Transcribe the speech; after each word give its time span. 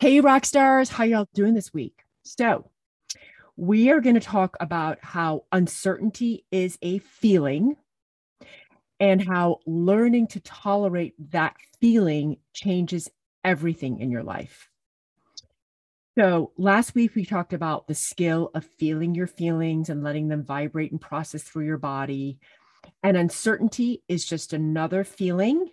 Hey, 0.00 0.20
rock 0.20 0.46
stars, 0.46 0.88
how 0.88 1.04
y'all 1.04 1.28
doing 1.34 1.52
this 1.52 1.74
week? 1.74 2.04
So, 2.22 2.70
we 3.58 3.90
are 3.90 4.00
going 4.00 4.14
to 4.14 4.20
talk 4.20 4.56
about 4.58 4.96
how 5.02 5.44
uncertainty 5.52 6.46
is 6.50 6.78
a 6.80 7.00
feeling 7.00 7.76
and 8.98 9.20
how 9.22 9.58
learning 9.66 10.28
to 10.28 10.40
tolerate 10.40 11.12
that 11.32 11.54
feeling 11.82 12.38
changes 12.54 13.10
everything 13.44 14.00
in 14.00 14.10
your 14.10 14.22
life. 14.22 14.70
So, 16.18 16.52
last 16.56 16.94
week 16.94 17.14
we 17.14 17.26
talked 17.26 17.52
about 17.52 17.86
the 17.86 17.94
skill 17.94 18.52
of 18.54 18.64
feeling 18.64 19.14
your 19.14 19.26
feelings 19.26 19.90
and 19.90 20.02
letting 20.02 20.28
them 20.28 20.46
vibrate 20.46 20.92
and 20.92 21.00
process 21.00 21.42
through 21.42 21.66
your 21.66 21.76
body. 21.76 22.38
And 23.02 23.18
uncertainty 23.18 24.02
is 24.08 24.24
just 24.24 24.54
another 24.54 25.04
feeling 25.04 25.68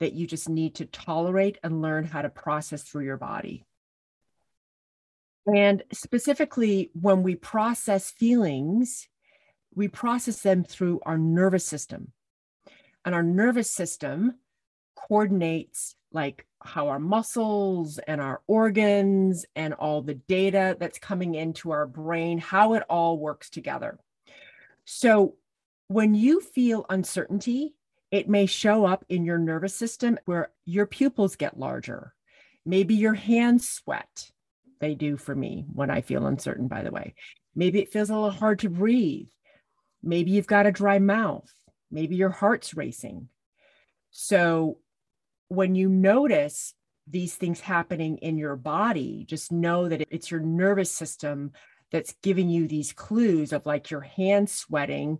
that 0.00 0.12
you 0.12 0.26
just 0.26 0.48
need 0.48 0.76
to 0.76 0.86
tolerate 0.86 1.58
and 1.62 1.82
learn 1.82 2.04
how 2.04 2.22
to 2.22 2.28
process 2.28 2.82
through 2.82 3.04
your 3.04 3.16
body. 3.16 3.64
And 5.46 5.82
specifically, 5.92 6.90
when 6.92 7.22
we 7.22 7.36
process 7.36 8.10
feelings, 8.10 9.08
we 9.74 9.88
process 9.88 10.40
them 10.40 10.64
through 10.64 11.00
our 11.06 11.18
nervous 11.18 11.64
system. 11.64 12.12
And 13.04 13.14
our 13.14 13.22
nervous 13.22 13.70
system 13.70 14.34
coordinates 14.96 15.94
like 16.12 16.46
how 16.62 16.88
our 16.88 16.98
muscles 16.98 17.98
and 17.98 18.20
our 18.20 18.40
organs 18.46 19.44
and 19.54 19.74
all 19.74 20.02
the 20.02 20.14
data 20.14 20.76
that's 20.80 20.98
coming 20.98 21.34
into 21.34 21.70
our 21.70 21.86
brain, 21.86 22.38
how 22.38 22.72
it 22.72 22.82
all 22.88 23.18
works 23.18 23.50
together. 23.50 23.98
So 24.84 25.34
when 25.88 26.14
you 26.14 26.40
feel 26.40 26.86
uncertainty, 26.88 27.74
it 28.16 28.28
may 28.28 28.46
show 28.46 28.86
up 28.86 29.04
in 29.08 29.24
your 29.24 29.38
nervous 29.38 29.74
system 29.74 30.18
where 30.24 30.50
your 30.64 30.86
pupils 30.86 31.36
get 31.36 31.58
larger. 31.58 32.14
Maybe 32.64 32.94
your 32.94 33.14
hands 33.14 33.68
sweat. 33.68 34.30
They 34.80 34.94
do 34.94 35.16
for 35.18 35.34
me 35.34 35.66
when 35.72 35.90
I 35.90 36.00
feel 36.00 36.26
uncertain, 36.26 36.66
by 36.66 36.82
the 36.82 36.90
way. 36.90 37.14
Maybe 37.54 37.80
it 37.80 37.92
feels 37.92 38.08
a 38.08 38.14
little 38.14 38.30
hard 38.30 38.60
to 38.60 38.70
breathe. 38.70 39.28
Maybe 40.02 40.30
you've 40.30 40.46
got 40.46 40.66
a 40.66 40.72
dry 40.72 40.98
mouth. 40.98 41.52
Maybe 41.90 42.16
your 42.16 42.30
heart's 42.30 42.74
racing. 42.74 43.28
So 44.10 44.78
when 45.48 45.74
you 45.74 45.88
notice 45.88 46.74
these 47.06 47.34
things 47.34 47.60
happening 47.60 48.16
in 48.18 48.38
your 48.38 48.56
body, 48.56 49.26
just 49.28 49.52
know 49.52 49.88
that 49.88 50.08
it's 50.10 50.30
your 50.30 50.40
nervous 50.40 50.90
system 50.90 51.52
that's 51.92 52.14
giving 52.22 52.48
you 52.48 52.66
these 52.66 52.92
clues 52.92 53.52
of 53.52 53.66
like 53.66 53.90
your 53.90 54.00
hands 54.00 54.52
sweating 54.52 55.18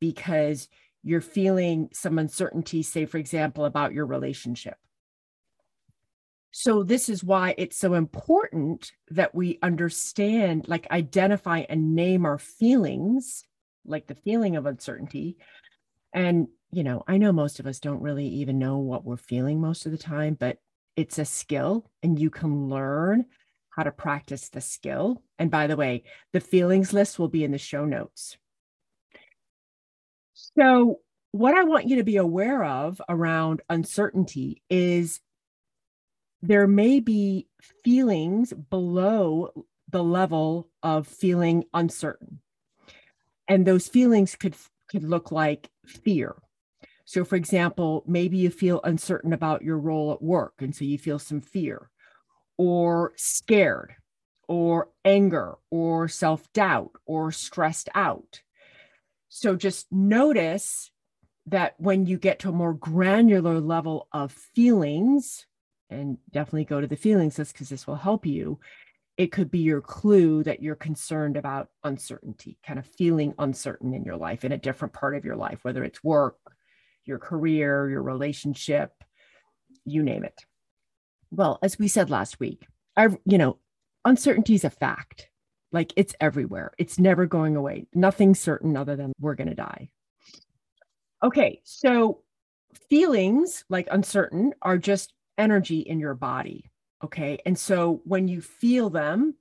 because 0.00 0.68
you're 1.06 1.20
feeling 1.20 1.88
some 1.92 2.18
uncertainty, 2.18 2.82
say, 2.82 3.06
for 3.06 3.18
example, 3.18 3.64
about 3.64 3.92
your 3.92 4.06
relationship. 4.06 4.74
So, 6.50 6.82
this 6.82 7.08
is 7.08 7.22
why 7.22 7.54
it's 7.56 7.76
so 7.76 7.94
important 7.94 8.90
that 9.10 9.32
we 9.32 9.60
understand, 9.62 10.66
like, 10.66 10.90
identify 10.90 11.60
and 11.68 11.94
name 11.94 12.26
our 12.26 12.38
feelings, 12.38 13.44
like 13.84 14.08
the 14.08 14.16
feeling 14.16 14.56
of 14.56 14.66
uncertainty. 14.66 15.36
And, 16.12 16.48
you 16.72 16.82
know, 16.82 17.04
I 17.06 17.18
know 17.18 17.30
most 17.30 17.60
of 17.60 17.68
us 17.68 17.78
don't 17.78 18.02
really 18.02 18.26
even 18.26 18.58
know 18.58 18.78
what 18.78 19.04
we're 19.04 19.16
feeling 19.16 19.60
most 19.60 19.86
of 19.86 19.92
the 19.92 19.98
time, 19.98 20.34
but 20.34 20.58
it's 20.96 21.20
a 21.20 21.24
skill 21.24 21.88
and 22.02 22.18
you 22.18 22.30
can 22.30 22.68
learn 22.68 23.26
how 23.70 23.84
to 23.84 23.92
practice 23.92 24.48
the 24.48 24.60
skill. 24.60 25.22
And 25.38 25.52
by 25.52 25.68
the 25.68 25.76
way, 25.76 26.02
the 26.32 26.40
feelings 26.40 26.92
list 26.92 27.16
will 27.16 27.28
be 27.28 27.44
in 27.44 27.52
the 27.52 27.58
show 27.58 27.84
notes. 27.84 28.38
So, 30.58 31.00
what 31.32 31.54
I 31.54 31.64
want 31.64 31.86
you 31.86 31.96
to 31.96 32.04
be 32.04 32.16
aware 32.16 32.64
of 32.64 33.00
around 33.08 33.60
uncertainty 33.68 34.62
is 34.70 35.20
there 36.40 36.66
may 36.66 37.00
be 37.00 37.48
feelings 37.84 38.52
below 38.52 39.66
the 39.90 40.02
level 40.02 40.68
of 40.82 41.06
feeling 41.06 41.64
uncertain. 41.74 42.40
And 43.48 43.66
those 43.66 43.88
feelings 43.88 44.34
could 44.34 44.56
could 44.88 45.04
look 45.04 45.32
like 45.32 45.70
fear. 45.84 46.36
So 47.04 47.24
for 47.24 47.36
example, 47.36 48.04
maybe 48.06 48.36
you 48.36 48.50
feel 48.50 48.80
uncertain 48.84 49.32
about 49.32 49.62
your 49.62 49.78
role 49.78 50.12
at 50.12 50.22
work 50.22 50.54
and 50.58 50.74
so 50.74 50.84
you 50.84 50.98
feel 50.98 51.18
some 51.18 51.40
fear 51.40 51.90
or 52.56 53.12
scared 53.16 53.94
or 54.48 54.88
anger 55.04 55.54
or 55.70 56.08
self-doubt 56.08 56.92
or 57.04 57.32
stressed 57.32 57.88
out. 57.94 58.42
So 59.28 59.56
just 59.56 59.86
notice 59.90 60.90
that 61.46 61.74
when 61.78 62.06
you 62.06 62.18
get 62.18 62.40
to 62.40 62.48
a 62.48 62.52
more 62.52 62.74
granular 62.74 63.60
level 63.60 64.08
of 64.12 64.32
feelings, 64.32 65.46
and 65.90 66.18
definitely 66.32 66.64
go 66.64 66.80
to 66.80 66.86
the 66.86 66.96
feelings 66.96 67.38
list 67.38 67.52
because 67.52 67.68
this 67.68 67.86
will 67.86 67.96
help 67.96 68.26
you. 68.26 68.58
It 69.16 69.32
could 69.32 69.50
be 69.50 69.60
your 69.60 69.80
clue 69.80 70.42
that 70.42 70.62
you're 70.62 70.74
concerned 70.74 71.36
about 71.36 71.68
uncertainty, 71.84 72.58
kind 72.66 72.78
of 72.78 72.86
feeling 72.86 73.34
uncertain 73.38 73.94
in 73.94 74.04
your 74.04 74.16
life 74.16 74.44
in 74.44 74.52
a 74.52 74.58
different 74.58 74.92
part 74.92 75.16
of 75.16 75.24
your 75.24 75.36
life, 75.36 75.60
whether 75.62 75.84
it's 75.84 76.04
work, 76.04 76.36
your 77.04 77.18
career, 77.18 77.88
your 77.88 78.02
relationship, 78.02 78.92
you 79.84 80.02
name 80.02 80.24
it. 80.24 80.44
Well, 81.30 81.58
as 81.62 81.78
we 81.78 81.88
said 81.88 82.10
last 82.10 82.40
week, 82.40 82.66
I, 82.96 83.08
you 83.24 83.38
know, 83.38 83.58
uncertainty 84.04 84.54
is 84.54 84.64
a 84.64 84.70
fact. 84.70 85.28
Like 85.72 85.92
it's 85.96 86.14
everywhere. 86.20 86.72
It's 86.78 86.98
never 86.98 87.26
going 87.26 87.56
away. 87.56 87.86
Nothing's 87.94 88.40
certain 88.40 88.76
other 88.76 88.96
than 88.96 89.12
we're 89.20 89.34
going 89.34 89.48
to 89.48 89.54
die. 89.54 89.88
Okay, 91.22 91.60
so 91.64 92.20
feelings 92.88 93.64
like 93.68 93.88
uncertain 93.90 94.54
are 94.62 94.78
just 94.78 95.12
energy 95.38 95.80
in 95.80 96.00
your 96.00 96.14
body. 96.14 96.70
Okay. 97.04 97.38
And 97.44 97.58
so 97.58 98.00
when 98.04 98.28
you 98.28 98.40
feel 98.40 98.90
them, 98.90 99.34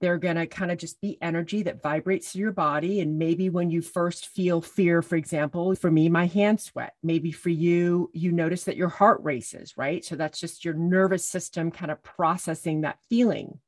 they're 0.00 0.18
going 0.18 0.36
to 0.36 0.46
kind 0.46 0.70
of 0.70 0.76
just 0.76 1.00
be 1.00 1.16
energy 1.22 1.62
that 1.62 1.82
vibrates 1.82 2.32
through 2.32 2.42
your 2.42 2.52
body. 2.52 3.00
And 3.00 3.18
maybe 3.18 3.48
when 3.48 3.70
you 3.70 3.80
first 3.80 4.26
feel 4.28 4.60
fear, 4.60 5.00
for 5.00 5.16
example, 5.16 5.74
for 5.76 5.90
me, 5.90 6.08
my 6.08 6.26
hands 6.26 6.64
sweat. 6.64 6.92
Maybe 7.02 7.32
for 7.32 7.48
you, 7.48 8.10
you 8.12 8.32
notice 8.32 8.64
that 8.64 8.76
your 8.76 8.88
heart 8.88 9.20
races, 9.22 9.74
right? 9.78 10.04
So 10.04 10.16
that's 10.16 10.38
just 10.38 10.64
your 10.64 10.74
nervous 10.74 11.24
system 11.24 11.70
kind 11.70 11.90
of 11.90 12.02
processing 12.02 12.82
that 12.82 12.98
feeling. 13.08 13.60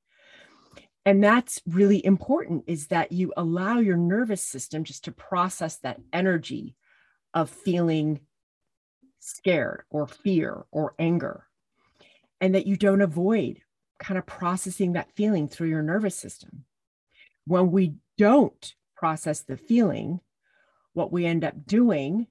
And 1.07 1.23
that's 1.23 1.63
really 1.67 2.05
important 2.05 2.65
is 2.67 2.89
that 2.89 3.13
you 3.13 3.33
allow 3.37 3.79
your 3.79 3.97
nervous 3.97 4.43
system 4.43 4.83
just 4.83 5.05
to 5.05 5.13
process 5.13 5.77
that 5.77 6.01
energy 6.13 6.75
of 7.33 7.49
feeling 7.49 8.21
scared 9.21 9.85
or 9.89 10.09
fear 10.09 10.67
or 10.73 10.95
anger, 10.99 11.47
and 12.41 12.57
that 12.57 12.67
you 12.67 12.77
don't 12.77 13.03
avoid 13.03 13.61
kind 14.01 14.19
of 14.19 14.27
processing 14.27 14.93
that 14.93 15.13
feeling 15.15 15.47
through 15.49 15.69
your 15.69 15.83
nervous 15.83 16.17
system. 16.17 16.65
When 17.47 17.71
we 17.71 17.95
don't 18.19 18.75
process 18.97 19.43
the 19.43 19.57
feeling, 19.57 20.21
what 20.93 21.13
we 21.13 21.25
end 21.25 21.45
up 21.45 21.67
doing 21.67 22.27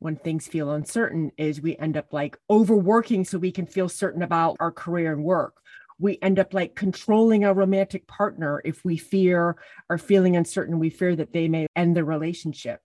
when 0.00 0.16
things 0.16 0.46
feel 0.46 0.72
uncertain 0.72 1.32
is 1.38 1.60
we 1.60 1.76
end 1.76 1.96
up 1.96 2.12
like 2.12 2.38
overworking 2.50 3.24
so 3.24 3.38
we 3.38 3.52
can 3.52 3.66
feel 3.66 3.88
certain 3.88 4.22
about 4.22 4.56
our 4.60 4.72
career 4.72 5.12
and 5.12 5.24
work. 5.24 5.56
We 6.00 6.18
end 6.22 6.38
up 6.38 6.54
like 6.54 6.74
controlling 6.74 7.44
our 7.44 7.54
romantic 7.54 8.06
partner 8.06 8.62
if 8.64 8.84
we 8.84 8.96
fear 8.96 9.56
or 9.88 9.98
feeling 9.98 10.34
uncertain, 10.36 10.78
we 10.78 10.90
fear 10.90 11.14
that 11.14 11.32
they 11.32 11.46
may 11.46 11.66
end 11.76 11.96
the 11.96 12.04
relationship. 12.04 12.80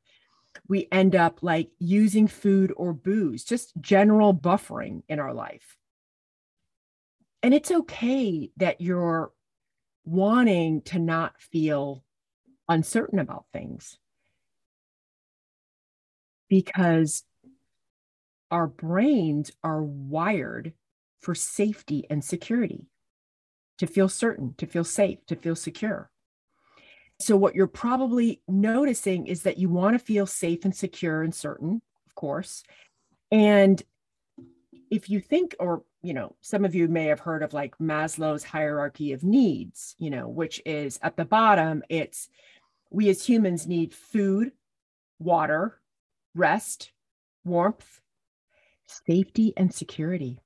We 0.68 0.88
end 0.92 1.16
up 1.16 1.42
like 1.42 1.70
using 1.80 2.28
food 2.28 2.74
or 2.76 2.94
booze, 2.94 3.44
just 3.44 3.74
general 3.80 4.34
buffering 4.34 5.02
in 5.08 5.20
our 5.20 5.34
life. 5.34 5.78
And 7.42 7.54
it's 7.54 7.72
okay 7.72 8.52
that 8.58 8.82
you're 8.82 9.32
wanting 10.04 10.82
to 10.84 11.00
not 11.00 11.40
feel 11.40 12.04
uncertain 12.68 13.20
about 13.20 13.46
things 13.54 13.98
because 16.50 17.24
our 18.52 18.68
brains 18.68 19.52
are 19.64 19.84
wired 19.84 20.74
for 21.22 21.36
safety 21.36 22.06
and 22.10 22.24
security, 22.24 22.86
to 23.78 23.88
feel 23.88 24.10
certain, 24.10 24.54
to 24.58 24.66
feel 24.66 24.84
safe, 24.84 25.26
to 25.28 25.36
feel 25.36 25.56
secure. 25.56 26.10
So, 27.20 27.38
what 27.38 27.56
you're 27.56 27.68
probably 27.68 28.42
noticing 28.48 29.28
is 29.28 29.44
that 29.44 29.58
you 29.58 29.70
want 29.70 29.98
to 29.98 30.04
feel 30.06 30.26
safe 30.26 30.66
and 30.66 30.76
secure 30.76 31.24
and 31.24 31.34
certain, 31.34 31.82
of 32.08 32.16
course. 32.16 32.64
And 33.32 33.82
if 34.92 35.10
you 35.10 35.20
think, 35.20 35.56
or, 35.60 35.84
you 36.02 36.14
know, 36.14 36.36
some 36.42 36.66
of 36.66 36.76
you 36.76 36.88
may 36.88 37.06
have 37.06 37.22
heard 37.22 37.42
of 37.42 37.54
like 37.54 37.78
Maslow's 37.78 38.44
hierarchy 38.44 39.14
of 39.14 39.24
needs, 39.24 39.96
you 39.98 40.10
know, 40.10 40.28
which 40.28 40.62
is 40.66 41.00
at 41.02 41.16
the 41.16 41.26
bottom, 41.26 41.84
it's 41.90 42.30
we 42.90 43.10
as 43.10 43.26
humans 43.26 43.66
need 43.66 43.94
food, 43.94 44.52
water, 45.20 45.80
rest, 46.34 46.92
warmth, 47.44 48.02
safety, 48.88 49.54
and 49.58 49.74
security. 49.74 50.40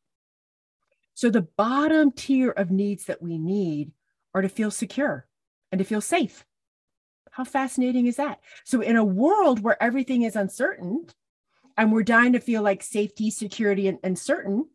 So 1.20 1.30
the 1.30 1.42
bottom 1.42 2.14
tier 2.14 2.52
of 2.52 2.72
needs 2.72 3.04
that 3.08 3.22
we 3.22 3.38
need 3.38 3.92
are 4.34 4.42
to 4.42 4.48
feel 4.48 4.72
secure 4.72 5.28
and 5.70 5.80
to 5.80 5.84
feel 5.84 6.00
safe. 6.00 6.46
How 7.32 7.44
fascinating 7.44 8.08
is 8.08 8.16
that? 8.16 8.40
So, 8.64 8.80
in 8.80 8.96
a 8.96 9.04
world 9.04 9.60
where 9.60 9.84
everything 9.84 10.22
is 10.22 10.38
uncertain 10.38 11.08
and 11.76 11.92
we're 11.92 12.04
dying 12.04 12.32
to 12.32 12.40
feel 12.40 12.62
like 12.62 12.82
safety, 12.82 13.32
security, 13.32 13.90
and, 13.90 14.00
and 14.02 14.18
certain, 14.18 14.70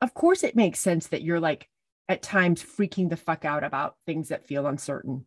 of 0.00 0.14
course, 0.14 0.42
it 0.42 0.56
makes 0.56 0.78
sense 0.78 1.08
that 1.08 1.20
you're 1.20 1.38
like 1.38 1.68
at 2.08 2.22
times 2.22 2.62
freaking 2.62 3.10
the 3.10 3.18
fuck 3.18 3.44
out 3.44 3.62
about 3.62 3.96
things 4.06 4.30
that 4.30 4.46
feel 4.46 4.66
uncertain 4.66 5.26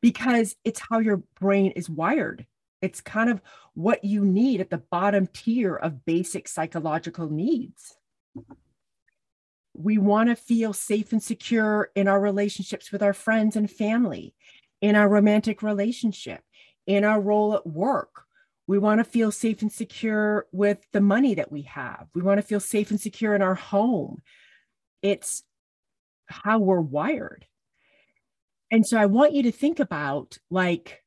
because 0.00 0.56
it's 0.64 0.80
how 0.88 1.00
your 1.00 1.18
brain 1.38 1.72
is 1.72 1.90
wired. 1.90 2.46
It's 2.80 3.02
kind 3.02 3.28
of 3.28 3.42
what 3.74 4.02
you 4.04 4.24
need 4.24 4.62
at 4.62 4.70
the 4.70 4.82
bottom 4.90 5.26
tier 5.26 5.76
of 5.76 6.06
basic 6.06 6.48
psychological 6.48 7.28
needs. 7.28 7.98
We 9.78 9.98
want 9.98 10.30
to 10.30 10.36
feel 10.36 10.72
safe 10.72 11.12
and 11.12 11.22
secure 11.22 11.90
in 11.94 12.08
our 12.08 12.20
relationships 12.20 12.90
with 12.90 13.02
our 13.02 13.12
friends 13.12 13.56
and 13.56 13.70
family, 13.70 14.34
in 14.80 14.96
our 14.96 15.08
romantic 15.08 15.62
relationship, 15.62 16.42
in 16.86 17.04
our 17.04 17.20
role 17.20 17.54
at 17.54 17.66
work. 17.66 18.22
We 18.66 18.78
want 18.78 18.98
to 18.98 19.04
feel 19.04 19.30
safe 19.30 19.62
and 19.62 19.70
secure 19.70 20.46
with 20.50 20.78
the 20.92 21.00
money 21.00 21.34
that 21.34 21.52
we 21.52 21.62
have. 21.62 22.08
We 22.14 22.22
want 22.22 22.38
to 22.38 22.46
feel 22.46 22.58
safe 22.58 22.90
and 22.90 23.00
secure 23.00 23.34
in 23.34 23.42
our 23.42 23.54
home. 23.54 24.22
It's 25.02 25.44
how 26.26 26.58
we're 26.58 26.80
wired. 26.80 27.46
And 28.70 28.86
so 28.86 28.98
I 28.98 29.06
want 29.06 29.34
you 29.34 29.44
to 29.44 29.52
think 29.52 29.78
about 29.78 30.38
like, 30.50 31.02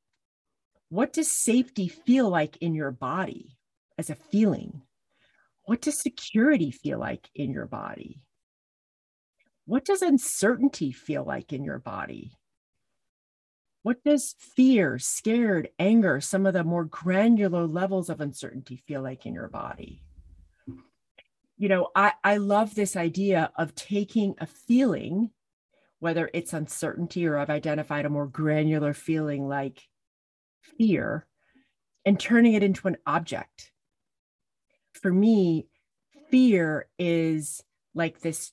what 0.90 1.12
does 1.12 1.32
safety 1.32 1.88
feel 1.88 2.30
like 2.30 2.58
in 2.58 2.74
your 2.74 2.92
body 2.92 3.58
as 3.98 4.10
a 4.10 4.16
feeling? 4.16 4.84
What 5.64 5.82
does 5.82 6.02
security 6.02 6.72
feel 6.72 7.00
like 7.00 7.30
in 7.36 7.52
your 7.52 7.66
body? 7.66 8.22
What 9.70 9.86
does 9.86 10.02
uncertainty 10.02 10.92
feel 10.92 11.24
like 11.24 11.54
in 11.54 11.64
your 11.64 11.78
body? 11.78 12.32
What 13.84 14.04
does 14.04 14.34
fear, 14.40 14.98
scared, 14.98 15.70
anger, 15.78 16.20
some 16.22 16.48
of 16.48 16.54
the 16.54 16.64
more 16.64 16.86
granular 16.86 17.68
levels 17.68 18.10
of 18.10 18.20
uncertainty 18.20 18.78
feel 18.78 19.04
like 19.04 19.28
in 19.28 19.36
your 19.36 19.48
body? 19.48 20.02
You 21.56 21.70
know, 21.70 21.90
I, 21.96 22.14
I 22.24 22.38
love 22.38 22.74
this 22.74 22.96
idea 22.96 23.52
of 23.60 23.76
taking 23.76 24.34
a 24.40 24.48
feeling, 24.48 25.30
whether 26.00 26.32
it's 26.34 26.54
uncertainty 26.54 27.28
or 27.28 27.38
I've 27.38 27.52
identified 27.52 28.06
a 28.06 28.10
more 28.10 28.26
granular 28.26 28.96
feeling 28.96 29.48
like 29.48 29.84
fear 30.80 31.28
and 32.06 32.20
turning 32.20 32.54
it 32.54 32.64
into 32.64 32.88
an 32.88 32.98
object. 33.06 33.72
For 34.94 35.14
me, 35.14 35.68
fear 36.32 36.88
is 36.98 37.62
like 37.94 38.20
this 38.20 38.52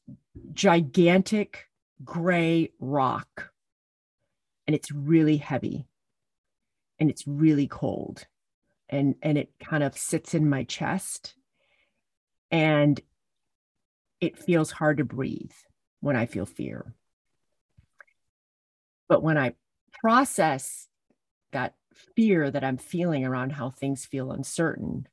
gigantic 0.52 1.68
gray 2.04 2.70
rock, 2.78 3.50
and 4.66 4.74
it's 4.74 4.90
really 4.90 5.36
heavy. 5.36 5.86
And 6.98 7.10
it's 7.10 7.26
really 7.26 7.66
cold. 7.68 8.26
And 8.88 9.16
and 9.22 9.36
it 9.36 9.52
kind 9.62 9.82
of 9.82 9.98
sits 9.98 10.34
in 10.34 10.48
my 10.48 10.64
chest. 10.64 11.34
And 12.50 12.98
it 14.20 14.38
feels 14.38 14.70
hard 14.70 14.98
to 14.98 15.04
breathe 15.04 15.52
when 16.00 16.16
i 16.16 16.24
feel 16.24 16.46
fear. 16.46 16.94
But 19.08 19.22
when 19.22 19.36
i 19.36 19.54
process 20.00 20.88
that 21.52 21.74
fear 22.14 22.50
that 22.50 22.64
I'm 22.64 22.76
feeling 22.76 23.24
around 23.24 23.50
how 23.50 23.70
things 23.70 24.04
feel 24.04 24.30
uncertain, 24.30 25.06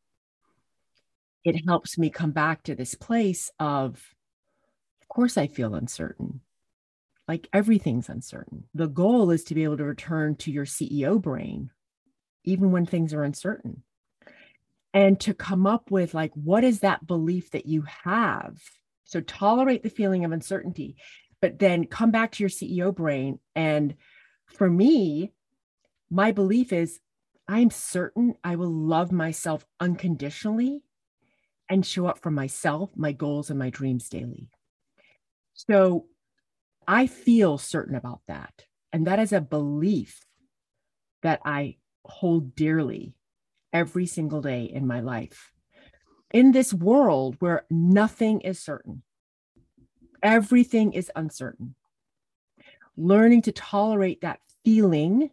it 1.44 1.66
helps 1.68 1.98
me 1.98 2.10
come 2.10 2.31
back 2.31 2.63
to 2.63 2.75
this 2.75 2.95
place 2.95 3.51
of, 3.60 4.01
of 5.01 5.07
course, 5.07 5.38
I 5.38 5.48
feel 5.48 5.75
uncertain. 5.75 6.42
Like 7.28 7.48
everything's 7.54 8.10
uncertain. 8.10 8.66
The 8.74 8.88
goal 8.88 9.31
is 9.31 9.44
to 9.45 9.56
be 9.56 9.63
able 9.63 9.78
to 9.78 9.86
return 9.86 10.36
to 10.38 10.51
your 10.51 10.66
CEO 10.66 11.22
brain, 11.22 11.72
even 12.44 12.72
when 12.72 12.86
things 12.86 13.13
are 13.13 13.24
uncertain, 13.24 13.84
and 14.94 15.19
to 15.22 15.34
come 15.34 15.66
up 15.66 15.90
with, 15.90 16.13
like, 16.13 16.31
what 16.34 16.63
is 16.63 16.81
that 16.81 17.07
belief 17.07 17.51
that 17.51 17.66
you 17.66 17.84
have? 18.04 18.62
So 19.06 19.22
tolerate 19.22 19.84
the 19.84 19.90
feeling 19.90 20.25
of 20.25 20.31
uncertainty, 20.31 20.98
but 21.42 21.60
then 21.60 21.86
come 21.86 22.12
back 22.12 22.34
to 22.34 22.44
your 22.44 22.50
CEO 22.50 22.94
brain. 22.94 23.40
And 23.56 23.95
for 24.48 24.69
me, 24.69 25.31
my 26.10 26.31
belief 26.31 26.74
is 26.74 27.00
I'm 27.48 27.69
certain 27.69 28.36
I 28.44 28.56
will 28.56 28.72
love 28.72 29.12
myself 29.12 29.66
unconditionally 29.80 30.83
and 31.73 31.83
show 31.83 32.06
up 32.06 32.19
for 32.19 32.30
myself, 32.30 32.92
my 32.95 33.11
goals, 33.11 33.49
and 33.49 33.57
my 33.57 33.71
dreams 33.71 34.07
daily. 34.07 34.47
So 35.56 36.06
I 36.87 37.07
feel 37.07 37.57
certain 37.57 37.95
about 37.95 38.21
that. 38.27 38.65
And 38.92 39.07
that 39.07 39.18
is 39.18 39.33
a 39.33 39.42
belief 39.42 40.23
that 41.23 41.42
I 41.44 41.77
hold 42.06 42.53
dearly 42.53 43.15
every 43.73 44.06
single 44.06 44.39
day 44.39 44.65
in 44.65 44.85
my 44.85 44.99
life. 44.99 45.51
In 46.31 46.51
this 46.51 46.75
world 46.75 47.37
where 47.39 47.65
nothing 47.71 48.42
is 48.42 48.59
certain, 48.59 49.01
everything 50.21 50.94
is 50.94 51.11
uncertain, 51.15 51.73
learning 52.95 53.42
to 53.44 53.51
tolerate 53.51 54.21
that 54.21 54.42
feeling 54.63 55.31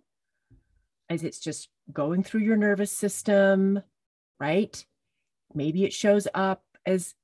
as 1.10 1.22
it's 1.22 1.38
just 1.38 1.68
going 1.92 2.22
through 2.22 2.40
your 2.40 2.56
nervous 2.56 2.92
system, 2.92 3.82
right? 4.38 4.86
Maybe 5.54 5.84
it 5.84 5.92
shows 5.92 6.28
up 6.34 6.62
as, 6.86 7.14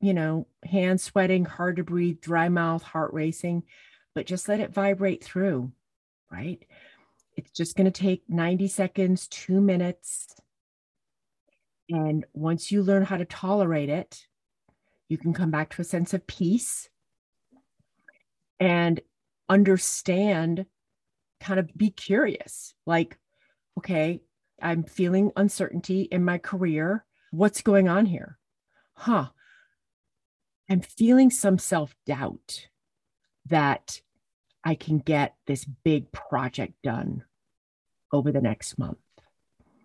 you 0.00 0.14
know, 0.14 0.46
hands 0.64 1.02
sweating, 1.02 1.44
hard 1.44 1.76
to 1.76 1.84
breathe, 1.84 2.20
dry 2.20 2.48
mouth, 2.48 2.82
heart 2.82 3.12
racing, 3.12 3.64
but 4.14 4.26
just 4.26 4.48
let 4.48 4.60
it 4.60 4.74
vibrate 4.74 5.22
through, 5.22 5.72
right? 6.30 6.64
It's 7.36 7.50
just 7.50 7.76
going 7.76 7.90
to 7.90 8.02
take 8.02 8.22
90 8.28 8.68
seconds, 8.68 9.28
two 9.28 9.60
minutes. 9.60 10.34
And 11.88 12.24
once 12.32 12.70
you 12.70 12.82
learn 12.82 13.04
how 13.04 13.16
to 13.16 13.24
tolerate 13.24 13.88
it, 13.88 14.26
you 15.08 15.18
can 15.18 15.32
come 15.32 15.50
back 15.50 15.70
to 15.70 15.82
a 15.82 15.84
sense 15.84 16.14
of 16.14 16.26
peace 16.26 16.88
and 18.58 19.00
understand 19.48 20.66
kind 21.40 21.60
of 21.60 21.76
be 21.76 21.90
curious 21.90 22.74
like, 22.86 23.18
okay, 23.76 24.20
I'm 24.60 24.84
feeling 24.84 25.32
uncertainty 25.36 26.02
in 26.02 26.24
my 26.24 26.38
career. 26.38 27.04
What's 27.32 27.62
going 27.62 27.88
on 27.88 28.04
here? 28.04 28.36
Huh. 28.92 29.28
I'm 30.68 30.82
feeling 30.82 31.30
some 31.30 31.56
self 31.56 31.94
doubt 32.04 32.68
that 33.46 34.02
I 34.62 34.74
can 34.74 34.98
get 34.98 35.34
this 35.46 35.64
big 35.64 36.12
project 36.12 36.74
done 36.82 37.24
over 38.12 38.32
the 38.32 38.42
next 38.42 38.78
month. 38.78 38.98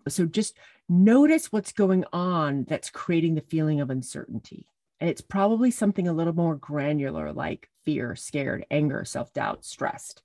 So 0.08 0.26
just 0.26 0.58
notice 0.90 1.50
what's 1.50 1.72
going 1.72 2.04
on 2.12 2.66
that's 2.68 2.90
creating 2.90 3.34
the 3.34 3.40
feeling 3.40 3.80
of 3.80 3.88
uncertainty. 3.88 4.66
And 5.00 5.08
it's 5.08 5.22
probably 5.22 5.70
something 5.70 6.06
a 6.06 6.12
little 6.12 6.34
more 6.34 6.54
granular 6.54 7.32
like 7.32 7.70
fear, 7.86 8.14
scared, 8.14 8.66
anger, 8.70 9.06
self 9.06 9.32
doubt, 9.32 9.64
stressed. 9.64 10.22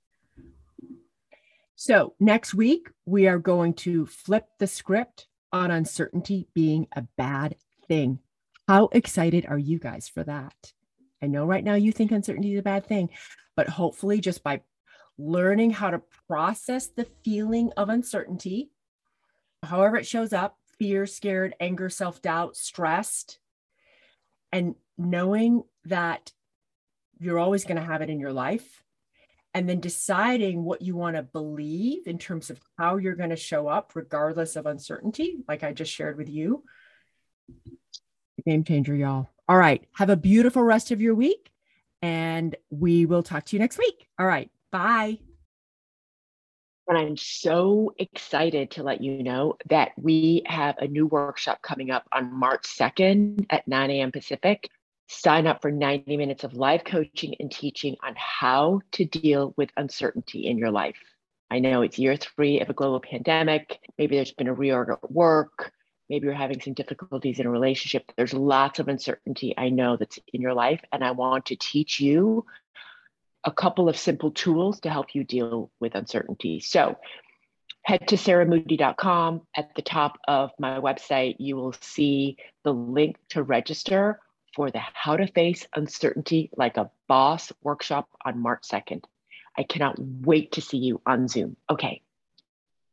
So, 1.74 2.14
next 2.20 2.52
week, 2.52 2.90
we 3.06 3.26
are 3.28 3.38
going 3.38 3.72
to 3.74 4.04
flip 4.04 4.46
the 4.58 4.66
script 4.66 5.26
on 5.54 5.70
uncertainty 5.70 6.48
being 6.52 6.88
a 6.96 7.02
bad 7.16 7.54
thing. 7.86 8.18
How 8.66 8.88
excited 8.90 9.46
are 9.46 9.58
you 9.58 9.78
guys 9.78 10.08
for 10.08 10.24
that? 10.24 10.72
I 11.22 11.28
know 11.28 11.46
right 11.46 11.62
now 11.62 11.74
you 11.74 11.92
think 11.92 12.10
uncertainty 12.10 12.54
is 12.54 12.58
a 12.58 12.62
bad 12.62 12.86
thing, 12.86 13.08
but 13.54 13.68
hopefully, 13.68 14.20
just 14.20 14.42
by 14.42 14.62
learning 15.16 15.70
how 15.70 15.90
to 15.90 16.02
process 16.26 16.88
the 16.88 17.06
feeling 17.24 17.70
of 17.76 17.88
uncertainty, 17.88 18.72
however 19.62 19.96
it 19.96 20.06
shows 20.06 20.32
up 20.32 20.58
fear, 20.76 21.06
scared, 21.06 21.54
anger, 21.60 21.88
self 21.88 22.20
doubt, 22.20 22.56
stressed 22.56 23.38
and 24.50 24.74
knowing 24.98 25.62
that 25.84 26.32
you're 27.20 27.38
always 27.38 27.64
going 27.64 27.76
to 27.76 27.82
have 27.82 28.02
it 28.02 28.10
in 28.10 28.18
your 28.18 28.32
life 28.32 28.83
and 29.54 29.68
then 29.68 29.80
deciding 29.80 30.64
what 30.64 30.82
you 30.82 30.96
want 30.96 31.16
to 31.16 31.22
believe 31.22 32.06
in 32.06 32.18
terms 32.18 32.50
of 32.50 32.60
how 32.76 32.96
you're 32.96 33.14
going 33.14 33.30
to 33.30 33.36
show 33.36 33.68
up 33.68 33.92
regardless 33.94 34.56
of 34.56 34.66
uncertainty 34.66 35.36
like 35.48 35.62
i 35.62 35.72
just 35.72 35.92
shared 35.92 36.18
with 36.18 36.28
you 36.28 36.62
game 38.44 38.64
changer 38.64 38.94
y'all 38.94 39.30
all 39.48 39.56
right 39.56 39.86
have 39.94 40.10
a 40.10 40.16
beautiful 40.16 40.62
rest 40.62 40.90
of 40.90 41.00
your 41.00 41.14
week 41.14 41.50
and 42.02 42.56
we 42.70 43.06
will 43.06 43.22
talk 43.22 43.44
to 43.44 43.56
you 43.56 43.60
next 43.60 43.78
week 43.78 44.06
all 44.18 44.26
right 44.26 44.50
bye 44.70 45.18
and 46.86 46.98
I'm 46.98 47.16
so 47.16 47.94
excited 47.98 48.72
to 48.72 48.82
let 48.82 49.00
you 49.00 49.22
know 49.22 49.56
that 49.70 49.92
we 49.96 50.42
have 50.44 50.76
a 50.78 50.86
new 50.86 51.06
workshop 51.06 51.62
coming 51.62 51.90
up 51.90 52.06
on 52.12 52.32
March 52.32 52.64
2nd 52.64 53.46
at 53.48 53.66
9 53.66 53.90
a.m. 53.90 54.12
Pacific. 54.12 54.68
Sign 55.14 55.46
up 55.46 55.62
for 55.62 55.70
90 55.70 56.16
minutes 56.16 56.44
of 56.44 56.54
live 56.54 56.84
coaching 56.84 57.36
and 57.38 57.50
teaching 57.50 57.96
on 58.02 58.14
how 58.16 58.80
to 58.92 59.04
deal 59.04 59.54
with 59.56 59.70
uncertainty 59.76 60.46
in 60.46 60.58
your 60.58 60.70
life. 60.72 60.98
I 61.50 61.60
know 61.60 61.82
it's 61.82 61.98
year 61.98 62.16
three 62.16 62.60
of 62.60 62.68
a 62.68 62.74
global 62.74 63.00
pandemic. 63.00 63.78
Maybe 63.96 64.16
there's 64.16 64.32
been 64.32 64.48
a 64.48 64.54
reorg 64.54 64.90
at 64.90 65.10
work. 65.10 65.72
Maybe 66.10 66.26
you're 66.26 66.34
having 66.34 66.60
some 66.60 66.74
difficulties 66.74 67.38
in 67.38 67.46
a 67.46 67.50
relationship. 67.50 68.10
There's 68.16 68.34
lots 68.34 68.80
of 68.80 68.88
uncertainty 68.88 69.54
I 69.56 69.68
know 69.68 69.96
that's 69.96 70.18
in 70.32 70.42
your 70.42 70.52
life. 70.52 70.82
And 70.92 71.04
I 71.04 71.12
want 71.12 71.46
to 71.46 71.56
teach 71.56 72.00
you 72.00 72.44
a 73.44 73.52
couple 73.52 73.88
of 73.88 73.96
simple 73.96 74.32
tools 74.32 74.80
to 74.80 74.90
help 74.90 75.14
you 75.14 75.22
deal 75.22 75.70
with 75.80 75.94
uncertainty. 75.94 76.58
So 76.58 76.98
head 77.82 78.08
to 78.08 78.16
sarahmoody.com. 78.16 79.42
At 79.56 79.74
the 79.76 79.82
top 79.82 80.18
of 80.26 80.50
my 80.58 80.80
website, 80.80 81.36
you 81.38 81.56
will 81.56 81.74
see 81.80 82.36
the 82.64 82.74
link 82.74 83.16
to 83.30 83.42
register 83.42 84.18
for 84.54 84.70
the 84.70 84.80
How 84.92 85.16
to 85.16 85.26
Face 85.26 85.66
Uncertainty 85.74 86.50
Like 86.56 86.76
a 86.76 86.90
Boss 87.08 87.52
workshop 87.62 88.08
on 88.24 88.40
March 88.40 88.62
2nd. 88.70 89.04
I 89.56 89.62
cannot 89.62 89.96
wait 89.98 90.52
to 90.52 90.60
see 90.60 90.78
you 90.78 91.00
on 91.06 91.28
Zoom. 91.28 91.56
Okay. 91.70 92.02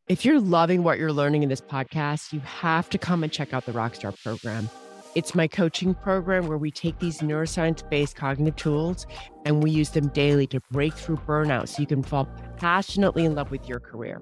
If 0.07 0.25
you're 0.25 0.39
loving 0.39 0.83
what 0.83 0.99
you're 0.99 1.13
learning 1.13 1.43
in 1.43 1.49
this 1.49 1.61
podcast, 1.61 2.33
you 2.33 2.39
have 2.41 2.89
to 2.89 2.97
come 2.97 3.23
and 3.23 3.31
check 3.31 3.53
out 3.53 3.65
the 3.65 3.71
Rockstar 3.71 4.19
program. 4.23 4.69
It's 5.13 5.35
my 5.35 5.47
coaching 5.47 5.93
program 5.93 6.47
where 6.47 6.57
we 6.57 6.71
take 6.71 6.97
these 6.99 7.19
neuroscience 7.19 7.87
based 7.89 8.15
cognitive 8.15 8.55
tools 8.55 9.05
and 9.45 9.61
we 9.61 9.69
use 9.69 9.89
them 9.89 10.07
daily 10.09 10.47
to 10.47 10.61
break 10.71 10.93
through 10.93 11.17
burnout 11.17 11.67
so 11.67 11.81
you 11.81 11.87
can 11.87 12.01
fall 12.01 12.29
passionately 12.57 13.25
in 13.25 13.35
love 13.35 13.51
with 13.51 13.67
your 13.67 13.79
career. 13.79 14.21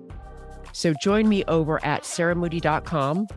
So 0.73 0.93
join 1.01 1.29
me 1.29 1.43
over 1.45 1.83
at 1.85 2.03
sarahmoody.com. 2.03 3.27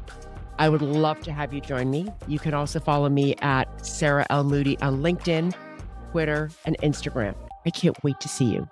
I 0.62 0.68
would 0.68 0.80
love 0.80 1.18
to 1.22 1.32
have 1.32 1.52
you 1.52 1.60
join 1.60 1.90
me. 1.90 2.06
You 2.28 2.38
can 2.38 2.54
also 2.54 2.78
follow 2.78 3.08
me 3.08 3.34
at 3.42 3.84
Sarah 3.84 4.24
L. 4.30 4.44
Moody 4.44 4.78
on 4.78 5.02
LinkedIn, 5.02 5.52
Twitter, 6.12 6.52
and 6.64 6.78
Instagram. 6.82 7.34
I 7.66 7.70
can't 7.70 8.00
wait 8.04 8.20
to 8.20 8.28
see 8.28 8.44
you. 8.44 8.68